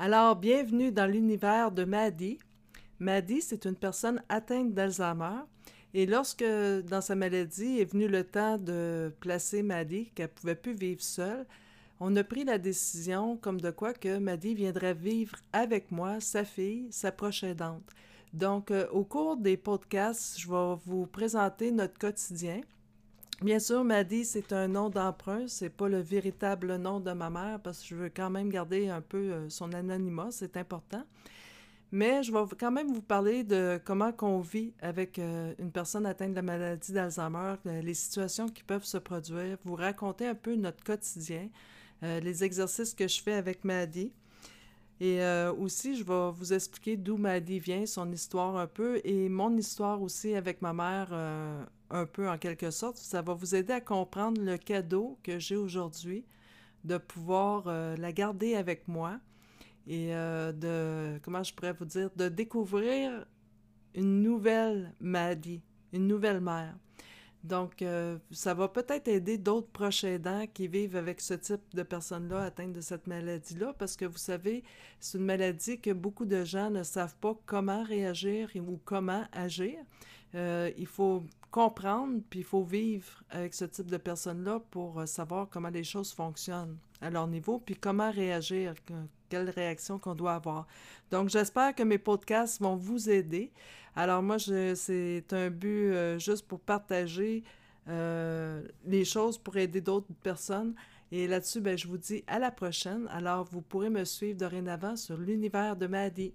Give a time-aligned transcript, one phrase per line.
[0.00, 2.38] Alors, bienvenue dans l'univers de Maddy.
[3.00, 5.40] Maddy, c'est une personne atteinte d'Alzheimer.
[5.92, 6.44] Et lorsque,
[6.88, 11.02] dans sa maladie, est venu le temps de placer Maddy, qu'elle ne pouvait plus vivre
[11.02, 11.44] seule,
[11.98, 16.44] on a pris la décision comme de quoi que Maddy viendrait vivre avec moi, sa
[16.44, 17.90] fille, sa prochaine aidante.
[18.32, 22.60] Donc, euh, au cours des podcasts, je vais vous présenter notre quotidien.
[23.40, 27.60] Bien sûr, Maddy, c'est un nom d'emprunt, c'est pas le véritable nom de ma mère
[27.62, 31.04] parce que je veux quand même garder un peu euh, son anonymat, c'est important.
[31.92, 36.04] Mais je vais quand même vous parler de comment qu'on vit avec euh, une personne
[36.04, 40.34] atteinte de la maladie d'Alzheimer, euh, les situations qui peuvent se produire, vous raconter un
[40.34, 41.48] peu notre quotidien,
[42.02, 44.12] les exercices que je fais avec Maddy.
[45.00, 45.20] Et
[45.58, 50.00] aussi, je vais vous expliquer d'où Maddy vient, son histoire un peu, et mon histoire
[50.00, 51.08] aussi avec ma mère
[51.90, 52.96] un peu en quelque sorte.
[52.96, 56.24] Ça va vous aider à comprendre le cadeau que j'ai aujourd'hui,
[56.84, 59.18] de pouvoir euh, la garder avec moi
[59.86, 63.26] et euh, de, comment je pourrais vous dire, de découvrir
[63.94, 66.76] une nouvelle Maddy, une nouvelle mère.
[67.44, 71.84] Donc, euh, ça va peut-être aider d'autres proches aidants qui vivent avec ce type de
[71.84, 74.64] personnes-là atteintes de cette maladie-là, parce que vous savez,
[74.98, 79.78] c'est une maladie que beaucoup de gens ne savent pas comment réagir ou comment agir.
[80.34, 85.48] il faut comprendre, puis il faut vivre avec ce type de personnes-là pour euh, savoir
[85.48, 88.74] comment les choses fonctionnent à leur niveau, puis comment réagir,
[89.28, 90.66] quelle réaction qu'on doit avoir.
[91.10, 93.52] Donc, j'espère que mes podcasts vont vous aider.
[93.94, 97.44] Alors, moi, c'est un but euh, juste pour partager
[97.88, 100.74] euh, les choses pour aider d'autres personnes.
[101.10, 103.08] Et là-dessus, ben, je vous dis à la prochaine.
[103.10, 106.34] Alors, vous pourrez me suivre dorénavant sur l'univers de Maddy.